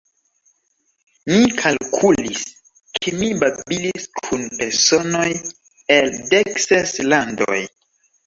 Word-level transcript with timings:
Mi 1.31 1.41
kalkulis, 1.57 2.39
ke 2.95 3.11
mi 3.19 3.27
babilis 3.43 4.09
kun 4.21 4.47
personoj 4.61 5.27
el 5.99 6.11
dek 6.33 6.51
ses 6.67 6.97
landoj. 7.13 7.63